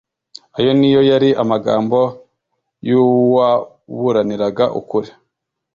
Ayo 0.57 0.71
niyo 0.77 1.01
yari 1.11 1.29
amagambo 1.43 1.97
y’uwaburaniraga 2.87 4.65
ukuri. 4.79 5.09